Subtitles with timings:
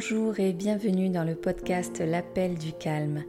[0.00, 3.24] Bonjour et bienvenue dans le podcast L'appel du calme.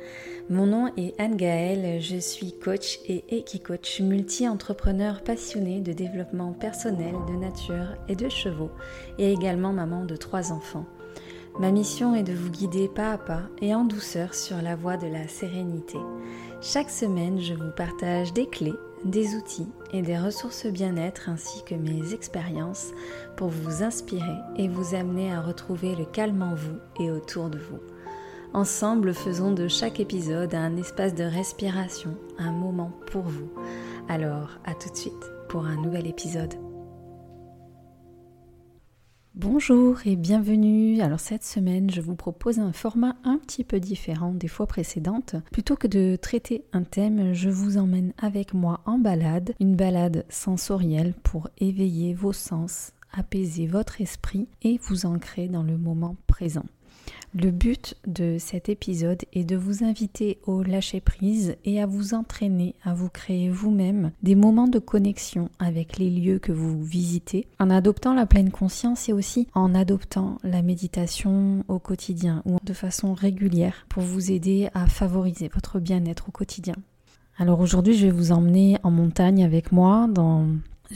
[0.51, 7.15] Mon nom est Anne Gaëlle, je suis coach et équi-coach multi-entrepreneur passionné de développement personnel,
[7.27, 8.69] de nature et de chevaux
[9.17, 10.85] et également maman de trois enfants.
[11.59, 14.97] Ma mission est de vous guider pas à pas et en douceur sur la voie
[14.97, 15.97] de la sérénité.
[16.61, 18.75] Chaque semaine, je vous partage des clés
[19.05, 22.91] des outils et des ressources bien-être ainsi que mes expériences
[23.35, 27.57] pour vous inspirer et vous amener à retrouver le calme en vous et autour de
[27.57, 27.79] vous.
[28.53, 33.49] Ensemble, faisons de chaque épisode un espace de respiration, un moment pour vous.
[34.07, 35.13] Alors, à tout de suite
[35.49, 36.68] pour un nouvel épisode.
[39.41, 40.99] Bonjour et bienvenue.
[40.99, 45.37] Alors cette semaine, je vous propose un format un petit peu différent des fois précédentes.
[45.49, 50.25] Plutôt que de traiter un thème, je vous emmène avec moi en balade, une balade
[50.27, 56.65] sensorielle pour éveiller vos sens, apaiser votre esprit et vous ancrer dans le moment présent.
[57.33, 62.75] Le but de cet épisode est de vous inviter au lâcher-prise et à vous entraîner
[62.83, 67.69] à vous créer vous-même des moments de connexion avec les lieux que vous visitez en
[67.69, 73.13] adoptant la pleine conscience et aussi en adoptant la méditation au quotidien ou de façon
[73.13, 76.75] régulière pour vous aider à favoriser votre bien-être au quotidien.
[77.37, 80.47] Alors aujourd'hui, je vais vous emmener en montagne avec moi dans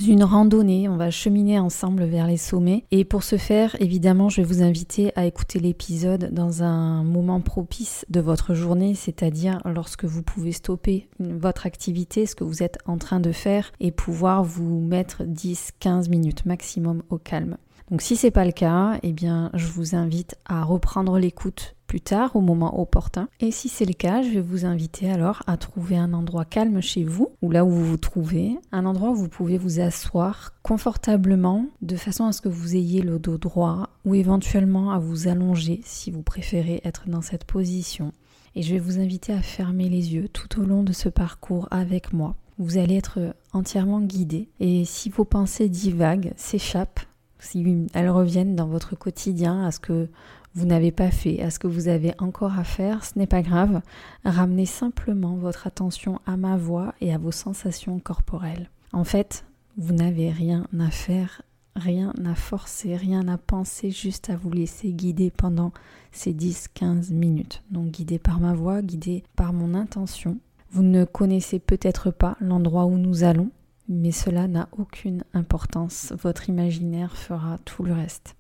[0.02, 2.86] une randonnée, on va cheminer ensemble vers les sommets.
[2.92, 7.42] Et pour ce faire, évidemment, je vais vous inviter à écouter l'épisode dans un moment
[7.42, 12.80] propice de votre journée, c'est-à-dire lorsque vous pouvez stopper votre activité, ce que vous êtes
[12.86, 17.58] en train de faire, et pouvoir vous mettre 10-15 minutes maximum au calme.
[17.92, 22.02] Donc si c'est pas le cas, eh bien je vous invite à reprendre l'écoute plus
[22.02, 23.28] tard au moment opportun.
[23.40, 26.82] Et si c'est le cas, je vais vous inviter alors à trouver un endroit calme
[26.82, 30.54] chez vous ou là où vous vous trouvez, un endroit où vous pouvez vous asseoir
[30.64, 35.28] confortablement de façon à ce que vous ayez le dos droit ou éventuellement à vous
[35.28, 38.12] allonger si vous préférez être dans cette position.
[38.56, 41.68] Et je vais vous inviter à fermer les yeux tout au long de ce parcours
[41.70, 42.36] avec moi.
[42.58, 47.02] Vous allez être entièrement guidé et si vos pensées divaguent, s'échappent,
[47.44, 50.08] si elles reviennent dans votre quotidien, à ce que
[50.56, 53.42] vous n'avez pas fait, à ce que vous avez encore à faire, ce n'est pas
[53.42, 53.82] grave.
[54.24, 58.70] Ramenez simplement votre attention à ma voix et à vos sensations corporelles.
[58.92, 59.46] En fait,
[59.78, 61.42] vous n'avez rien à faire,
[61.76, 65.72] rien à forcer, rien à penser, juste à vous laisser guider pendant
[66.12, 67.64] ces 10-15 minutes.
[67.72, 70.38] Donc guidé par ma voix, guidé par mon intention.
[70.70, 73.50] Vous ne connaissez peut-être pas l'endroit où nous allons,
[73.90, 76.14] mais cela n'a aucune importance.
[76.22, 78.36] Votre imaginaire fera tout le reste.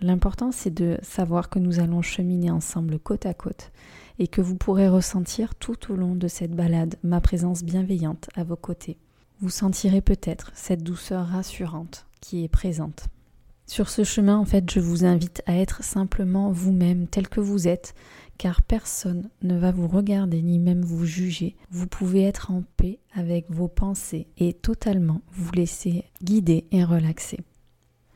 [0.00, 3.72] L'important, c'est de savoir que nous allons cheminer ensemble côte à côte
[4.20, 8.44] et que vous pourrez ressentir tout au long de cette balade ma présence bienveillante à
[8.44, 8.96] vos côtés.
[9.40, 13.06] Vous sentirez peut-être cette douceur rassurante qui est présente.
[13.66, 17.68] Sur ce chemin, en fait, je vous invite à être simplement vous-même tel que vous
[17.68, 17.94] êtes,
[18.38, 21.56] car personne ne va vous regarder ni même vous juger.
[21.70, 27.40] Vous pouvez être en paix avec vos pensées et totalement vous laisser guider et relaxer.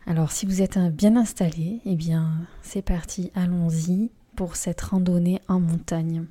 [0.07, 5.61] Alors si vous êtes bien installé, eh bien c'est parti, allons-y pour cette randonnée en
[5.61, 6.25] montagne.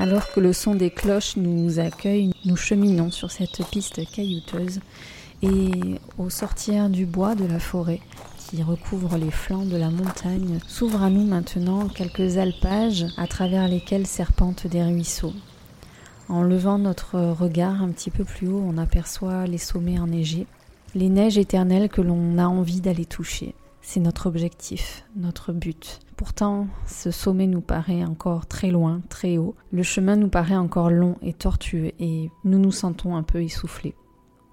[0.00, 4.80] Alors que le son des cloches nous accueille, nous cheminons sur cette piste caillouteuse
[5.42, 5.70] et
[6.16, 8.00] au sortir du bois de la forêt,
[8.38, 13.68] qui recouvre les flancs de la montagne, s'ouvrent à nous maintenant quelques alpages à travers
[13.68, 15.34] lesquels serpentent des ruisseaux.
[16.30, 20.46] En levant notre regard un petit peu plus haut, on aperçoit les sommets enneigés,
[20.94, 23.54] les neiges éternelles que l'on a envie d'aller toucher.
[23.82, 26.00] C'est notre objectif, notre but.
[26.16, 29.54] Pourtant, ce sommet nous paraît encore très loin, très haut.
[29.72, 33.94] Le chemin nous paraît encore long et tortueux et nous nous sentons un peu essoufflés.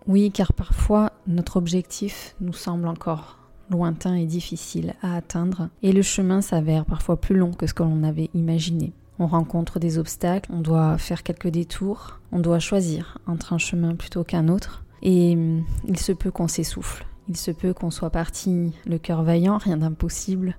[0.07, 3.37] Oui, car parfois notre objectif nous semble encore
[3.69, 7.83] lointain et difficile à atteindre, et le chemin s'avère parfois plus long que ce que
[7.83, 8.93] l'on avait imaginé.
[9.19, 13.95] On rencontre des obstacles, on doit faire quelques détours, on doit choisir entre un chemin
[13.95, 18.73] plutôt qu'un autre, et il se peut qu'on s'essouffle, il se peut qu'on soit parti
[18.85, 20.55] le cœur vaillant, rien d'impossible,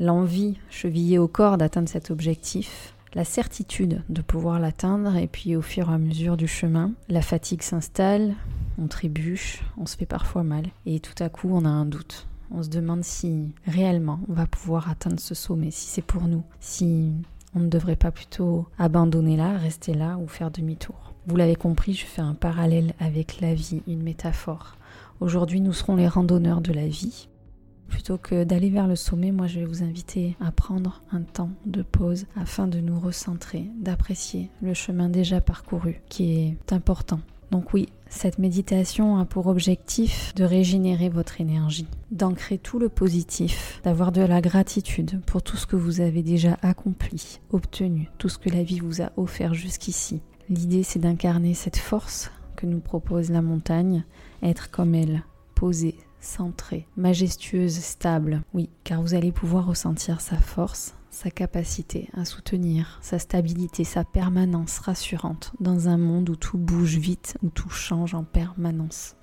[0.00, 5.62] l'envie chevillée au corps d'atteindre cet objectif, la certitude de pouvoir l'atteindre, et puis au
[5.62, 8.34] fur et à mesure du chemin, la fatigue s'installe,
[8.78, 12.26] on trébuche, on se fait parfois mal, et tout à coup on a un doute.
[12.50, 16.42] On se demande si réellement on va pouvoir atteindre ce sommet, si c'est pour nous,
[16.60, 17.12] si
[17.54, 21.12] on ne devrait pas plutôt abandonner là, rester là ou faire demi-tour.
[21.26, 24.76] Vous l'avez compris, je fais un parallèle avec la vie, une métaphore.
[25.22, 27.28] Aujourd'hui, nous serons les randonneurs de la vie.
[27.86, 31.50] plutôt que d'aller vers le sommet, moi je vais vous inviter à prendre un temps
[31.64, 37.20] de pause afin de nous recentrer, d'apprécier le chemin déjà parcouru qui est important.
[37.52, 43.80] Donc oui, cette méditation a pour objectif de régénérer votre énergie, d'ancrer tout le positif,
[43.84, 48.38] d'avoir de la gratitude pour tout ce que vous avez déjà accompli, obtenu, tout ce
[48.38, 50.20] que la vie vous a offert jusqu'ici.
[50.48, 52.32] L'idée c'est d'incarner cette force
[52.66, 54.04] nous propose la montagne,
[54.42, 55.22] être comme elle,
[55.54, 58.42] posée, centrée, majestueuse, stable.
[58.54, 64.04] Oui, car vous allez pouvoir ressentir sa force, sa capacité à soutenir, sa stabilité, sa
[64.04, 69.16] permanence rassurante dans un monde où tout bouge vite, où tout change en permanence.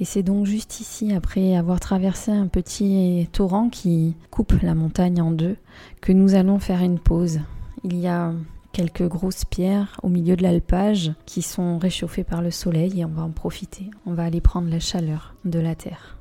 [0.00, 5.20] Et c'est donc juste ici, après avoir traversé un petit torrent qui coupe la montagne
[5.20, 5.56] en deux,
[6.00, 7.40] que nous allons faire une pause.
[7.84, 8.32] Il y a
[8.72, 13.08] quelques grosses pierres au milieu de l'alpage qui sont réchauffées par le soleil et on
[13.08, 13.90] va en profiter.
[14.06, 16.18] On va aller prendre la chaleur de la terre.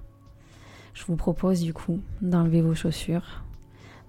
[0.93, 3.43] Je vous propose du coup d'enlever vos chaussures,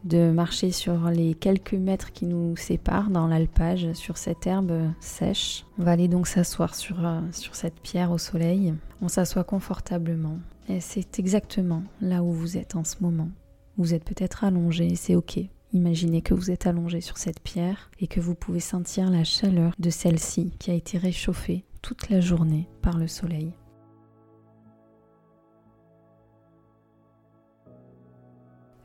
[0.04, 5.66] de marcher sur les quelques mètres qui nous séparent dans l'alpage, sur cette herbe sèche.
[5.78, 7.20] On va aller donc s'asseoir sur, euh,
[7.52, 8.74] cette pierre au soleil.
[9.02, 10.38] On s'assoit confortablement.
[10.68, 13.28] Et c'est exactement là où vous êtes en ce moment.
[13.76, 15.40] Vous êtes peut-être allongé, c'est ok.
[15.72, 19.72] Imaginez que vous êtes allongé sur cette pierre et que vous pouvez sentir la chaleur
[19.78, 23.52] de celle-ci qui a été réchauffée toute la journée par le soleil.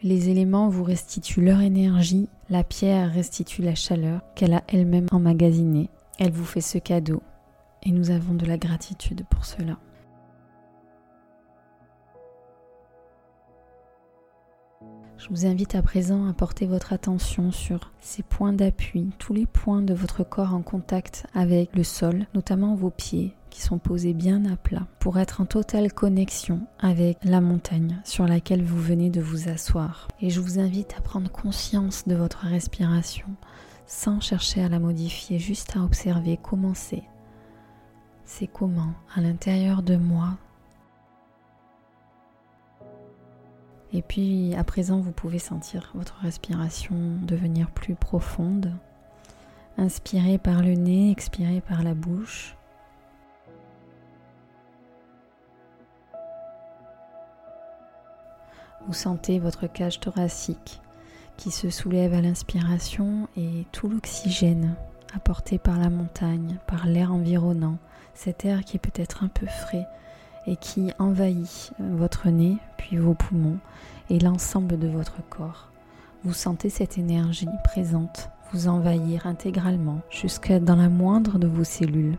[0.01, 5.89] Les éléments vous restituent leur énergie, la pierre restitue la chaleur qu'elle a elle-même emmagasinée.
[6.19, 7.23] Elle vous fait ce cadeau
[7.83, 9.79] et nous avons de la gratitude pour cela.
[15.23, 19.45] Je vous invite à présent à porter votre attention sur ces points d'appui, tous les
[19.45, 24.13] points de votre corps en contact avec le sol, notamment vos pieds qui sont posés
[24.13, 29.09] bien à plat pour être en totale connexion avec la montagne sur laquelle vous venez
[29.09, 30.09] de vous asseoir.
[30.19, 33.27] Et je vous invite à prendre conscience de votre respiration
[33.87, 37.03] sans chercher à la modifier, juste à observer comment c'est.
[38.25, 40.37] C'est comment à l'intérieur de moi
[43.93, 48.73] Et puis à présent, vous pouvez sentir votre respiration devenir plus profonde.
[49.77, 52.55] Inspirez par le nez, expirez par la bouche.
[58.87, 60.81] Vous sentez votre cage thoracique
[61.37, 64.75] qui se soulève à l'inspiration et tout l'oxygène
[65.15, 67.77] apporté par la montagne, par l'air environnant,
[68.15, 69.87] cet air qui est peut-être un peu frais
[70.47, 73.57] et qui envahit votre nez, puis vos poumons
[74.09, 75.69] et l'ensemble de votre corps.
[76.23, 82.17] Vous sentez cette énergie présente vous envahir intégralement jusqu'à dans la moindre de vos cellules.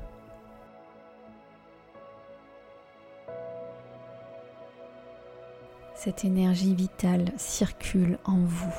[5.95, 8.75] Cette énergie vitale circule en vous.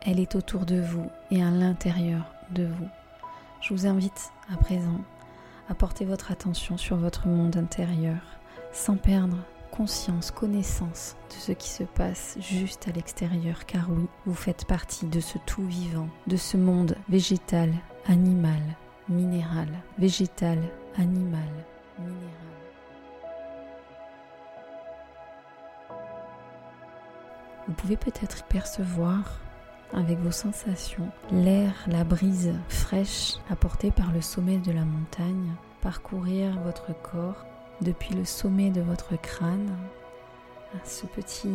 [0.00, 2.88] Elle est autour de vous et à l'intérieur de vous.
[3.60, 5.00] Je vous invite à présent
[5.68, 8.18] à porter votre attention sur votre monde intérieur
[8.76, 9.38] sans perdre
[9.70, 15.06] conscience, connaissance de ce qui se passe juste à l'extérieur, car oui, vous faites partie
[15.06, 17.72] de ce tout vivant, de ce monde végétal,
[18.06, 18.60] animal,
[19.08, 19.68] minéral,
[19.98, 20.58] végétal,
[20.96, 21.48] animal,
[21.98, 22.20] minéral.
[27.66, 29.40] Vous pouvez peut-être percevoir
[29.92, 36.60] avec vos sensations l'air, la brise fraîche apportée par le sommet de la montagne parcourir
[36.62, 37.46] votre corps
[37.80, 39.76] depuis le sommet de votre crâne
[40.84, 41.50] ce petit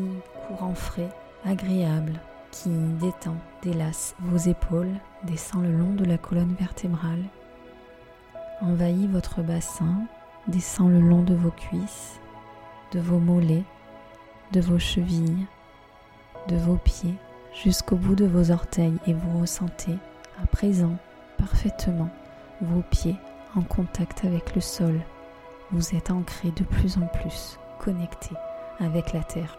[0.47, 1.09] courant frais,
[1.45, 2.19] agréable,
[2.51, 7.23] qui détend, délace vos épaules, descend le long de la colonne vertébrale,
[8.61, 10.05] envahit votre bassin,
[10.47, 12.19] descend le long de vos cuisses,
[12.91, 13.63] de vos mollets,
[14.51, 15.45] de vos chevilles,
[16.47, 17.15] de vos pieds,
[17.53, 19.97] jusqu'au bout de vos orteils et vous ressentez
[20.41, 20.97] à présent
[21.37, 22.09] parfaitement
[22.61, 23.15] vos pieds
[23.55, 24.99] en contact avec le sol
[25.71, 28.31] vous êtes ancré de plus en plus, connecté
[28.79, 29.57] avec la Terre.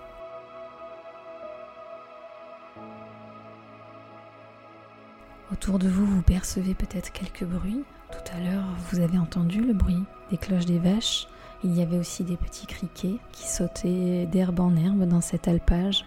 [5.53, 7.85] Autour de vous, vous percevez peut-être quelques bruits.
[8.11, 11.29] Tout à l'heure, vous avez entendu le bruit des cloches des vaches.
[11.63, 16.05] Il y avait aussi des petits criquets qui sautaient d'herbe en herbe dans cet alpage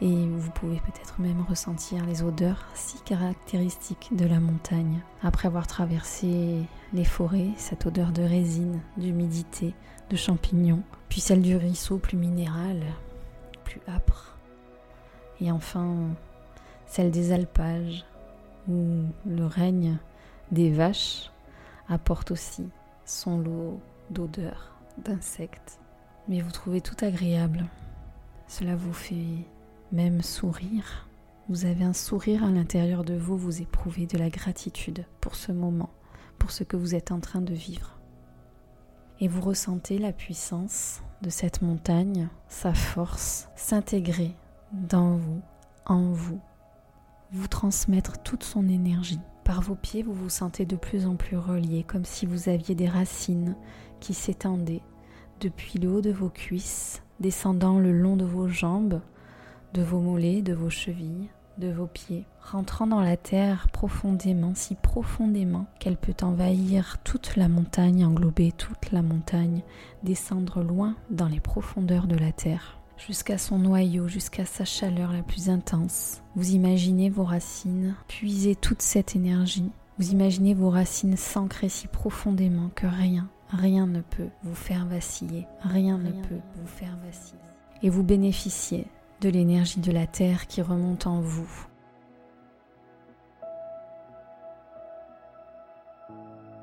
[0.00, 5.00] et vous pouvez peut-être même ressentir les odeurs si caractéristiques de la montagne.
[5.22, 9.74] Après avoir traversé les forêts, cette odeur de résine, d'humidité,
[10.08, 12.82] de champignons, puis celle du ruisseau plus minéral,
[13.64, 14.36] plus âpre,
[15.40, 16.08] et enfin
[16.86, 18.04] celle des alpages,
[18.68, 19.98] où le règne
[20.50, 21.30] des vaches
[21.88, 22.68] apporte aussi
[23.04, 23.80] son lot
[24.10, 25.78] d'odeurs d'insectes,
[26.28, 27.66] mais vous trouvez tout agréable.
[28.48, 29.46] Cela vous fait
[29.92, 31.08] même sourire.
[31.48, 35.50] Vous avez un sourire à l'intérieur de vous, vous éprouvez de la gratitude pour ce
[35.52, 35.90] moment,
[36.38, 37.98] pour ce que vous êtes en train de vivre.
[39.18, 44.34] Et vous ressentez la puissance de cette montagne, sa force, s'intégrer
[44.72, 45.42] dans vous,
[45.86, 46.40] en vous,
[47.32, 49.20] vous transmettre toute son énergie.
[49.44, 52.74] Par vos pieds, vous vous sentez de plus en plus relié, comme si vous aviez
[52.74, 53.56] des racines
[53.98, 54.82] qui s'étendaient
[55.40, 59.00] depuis le haut de vos cuisses, descendant le long de vos jambes,
[59.74, 64.74] de vos mollets, de vos chevilles, de vos pieds, rentrant dans la terre profondément, si
[64.74, 69.62] profondément qu'elle peut envahir toute la montagne, englober toute la montagne,
[70.02, 75.22] descendre loin dans les profondeurs de la terre jusqu'à son noyau, jusqu'à sa chaleur la
[75.22, 76.22] plus intense.
[76.36, 79.70] Vous imaginez vos racines puiser toute cette énergie.
[79.98, 85.46] Vous imaginez vos racines s'ancrer si profondément que rien, rien ne peut vous faire vaciller.
[85.62, 87.40] Rien, ne peut vous faire vaciller.
[87.82, 88.86] Et vous bénéficiez
[89.20, 91.66] de l'énergie de la terre qui remonte en vous.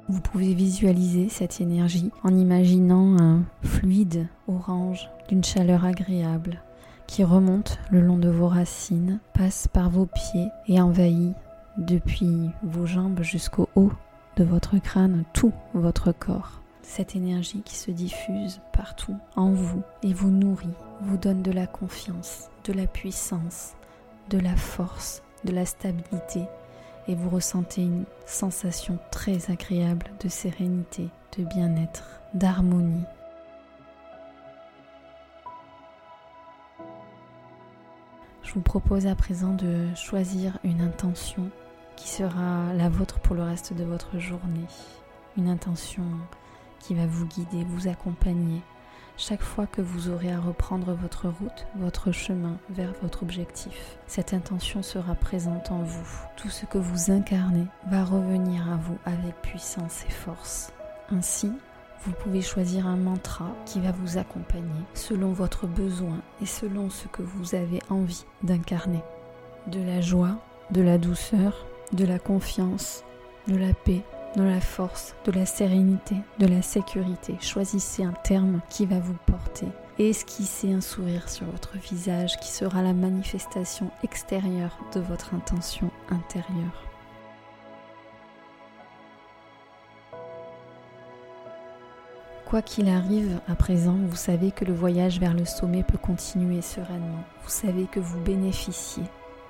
[0.10, 6.62] Vous pouvez visualiser cette énergie en imaginant un fluide orange d'une chaleur agréable
[7.08, 11.34] qui remonte le long de vos racines, passe par vos pieds et envahit
[11.78, 13.92] depuis vos jambes jusqu'au haut
[14.38, 16.62] de votre crâne tout votre corps.
[16.88, 21.68] Cette énergie qui se diffuse partout en vous et vous nourrit, vous donne de la
[21.68, 23.74] confiance, de la puissance,
[24.30, 26.42] de la force, de la stabilité
[27.08, 33.04] et vous ressentez une sensation très agréable de sérénité, de bien-être, d'harmonie
[38.44, 41.50] Je vous propose à présent de choisir une intention
[41.98, 44.66] qui sera la vôtre pour le reste de votre journée.
[45.36, 46.06] Une intention
[46.80, 48.62] qui va vous guider, vous accompagner
[49.18, 53.98] chaque fois que vous aurez à reprendre votre route, votre chemin vers votre objectif.
[54.06, 56.08] Cette intention sera présente en vous.
[56.36, 60.72] Tout ce que vous incarnez va revenir à vous avec puissance et force.
[61.10, 61.52] Ainsi,
[62.06, 67.08] vous pouvez choisir un mantra qui va vous accompagner selon votre besoin et selon ce
[67.08, 69.02] que vous avez envie d'incarner.
[69.66, 70.38] De la joie,
[70.70, 73.04] de la douceur, de la confiance,
[73.48, 74.04] de la paix,
[74.38, 77.36] de la force, de la sérénité, de la sécurité.
[77.42, 79.68] Choisissez un terme qui va vous porter
[80.06, 86.84] esquissez un sourire sur votre visage qui sera la manifestation extérieure de votre intention intérieure.
[92.46, 96.62] Quoi qu'il arrive à présent, vous savez que le voyage vers le sommet peut continuer
[96.62, 97.24] sereinement.
[97.44, 99.04] Vous savez que vous bénéficiez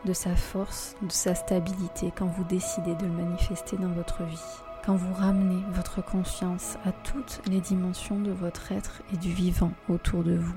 [0.05, 4.66] de sa force, de sa stabilité quand vous décidez de le manifester dans votre vie.
[4.87, 9.73] Quand vous ramenez votre conscience à toutes les dimensions de votre être et du vivant
[9.89, 10.55] autour de vous.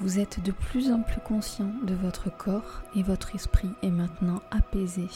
[0.00, 4.40] Vous êtes de plus en plus conscient de votre corps et votre esprit est maintenant
[4.50, 5.06] apaisé.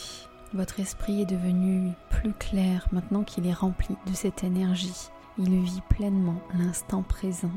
[0.54, 5.82] Votre esprit est devenu plus clair maintenant qu'il est rempli de cette énergie il vit
[5.88, 7.52] pleinement l'instant présent.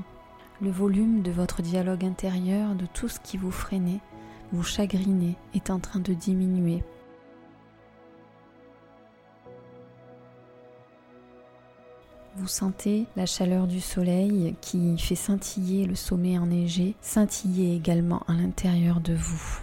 [0.62, 4.00] Le volume de votre dialogue intérieur, de tout ce qui vous freinait,
[4.54, 6.84] vous chagrinait, est en train de diminuer.
[12.36, 18.34] Vous sentez la chaleur du soleil qui fait scintiller le sommet enneigé, scintiller également à
[18.34, 19.62] l'intérieur de vous.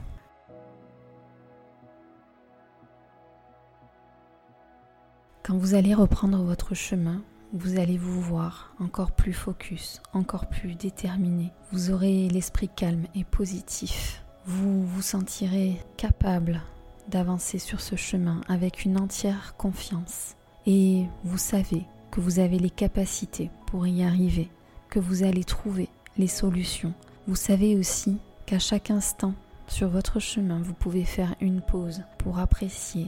[5.42, 7.22] Quand vous allez reprendre votre chemin,
[7.52, 11.50] vous allez vous voir encore plus focus, encore plus déterminé.
[11.72, 14.22] Vous aurez l'esprit calme et positif.
[14.46, 16.60] Vous vous sentirez capable
[17.08, 20.36] d'avancer sur ce chemin avec une entière confiance.
[20.66, 24.48] Et vous savez que vous avez les capacités pour y arriver,
[24.88, 25.88] que vous allez trouver
[26.18, 26.92] les solutions.
[27.26, 29.34] Vous savez aussi qu'à chaque instant
[29.68, 33.06] sur votre chemin, vous pouvez faire une pause pour apprécier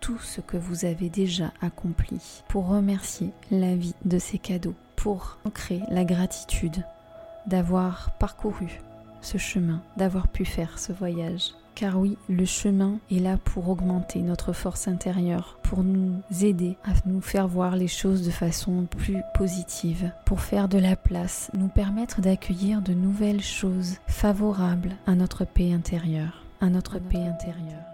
[0.00, 5.38] tout ce que vous avez déjà accompli, pour remercier la vie de ces cadeaux, pour
[5.44, 6.84] ancrer la gratitude
[7.46, 8.80] d'avoir parcouru
[9.22, 11.52] ce chemin, d'avoir pu faire ce voyage.
[11.74, 16.90] Car oui, le chemin est là pour augmenter notre force intérieure, pour nous aider à
[17.06, 21.68] nous faire voir les choses de façon plus positive, pour faire de la place, nous
[21.68, 27.89] permettre d'accueillir de nouvelles choses favorables à notre paix intérieure, à notre paix intérieure.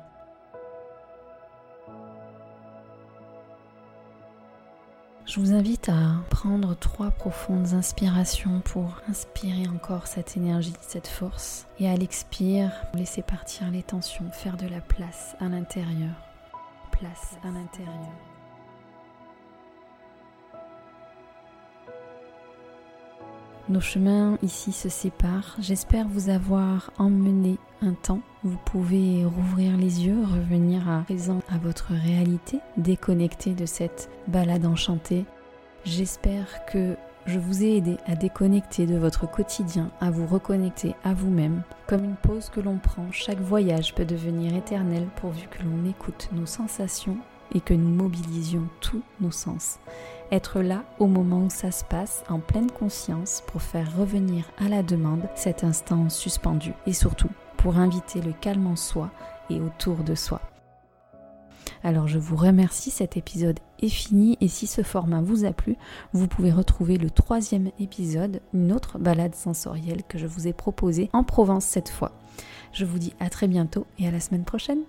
[5.27, 11.67] Je vous invite à prendre trois profondes inspirations pour inspirer encore cette énergie, cette force.
[11.81, 16.15] Et à l'expire, laisser partir les tensions, faire de la place à l'intérieur.
[16.93, 18.13] Place à l'intérieur.
[23.69, 25.57] Nos chemins ici se séparent.
[25.59, 28.21] J'espère vous avoir emmené un temps.
[28.43, 34.67] Vous pouvez rouvrir les yeux, revenir à présent à votre réalité, déconnecter de cette balade
[34.67, 35.25] enchantée.
[35.85, 41.13] J'espère que je vous ai aidé à déconnecter de votre quotidien, à vous reconnecter à
[41.13, 41.63] vous-même.
[41.89, 46.29] Comme une pause que l'on prend, chaque voyage peut devenir éternel pourvu que l'on écoute
[46.33, 47.19] nos sensations
[47.55, 49.79] et que nous mobilisions tous nos sens.
[50.31, 54.69] Être là au moment où ça se passe en pleine conscience pour faire revenir à
[54.69, 59.11] la demande cet instant suspendu et surtout pour inviter le calme en soi
[59.51, 60.41] et autour de soi.
[61.83, 65.77] Alors je vous remercie, cet épisode est fini et si ce format vous a plu,
[66.13, 71.11] vous pouvez retrouver le troisième épisode, une autre balade sensorielle que je vous ai proposée
[71.13, 72.13] en Provence cette fois.
[72.73, 74.81] Je vous dis à très bientôt et à la semaine prochaine.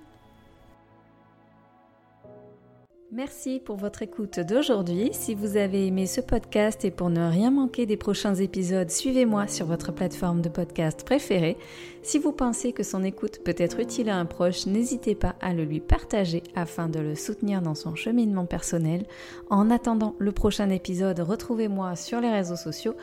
[3.13, 5.11] Merci pour votre écoute d'aujourd'hui.
[5.13, 9.47] Si vous avez aimé ce podcast et pour ne rien manquer des prochains épisodes, suivez-moi
[9.47, 11.55] sur votre plateforme de podcast préférée.
[12.03, 15.53] Si vous pensez que son écoute peut être utile à un proche, n'hésitez pas à
[15.53, 19.05] le lui partager afin de le soutenir dans son cheminement personnel.
[19.49, 22.97] En attendant le prochain épisode, retrouvez-moi sur les réseaux sociaux.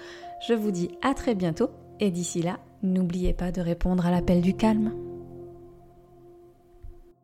[0.47, 4.43] Je vous dis à très bientôt et d'ici là, n'oubliez pas de répondre à l'appel
[4.43, 5.14] du calme.